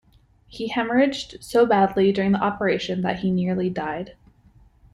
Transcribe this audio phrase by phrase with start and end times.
[0.47, 4.15] He haemorrhaged so badly during the operation that he nearly died.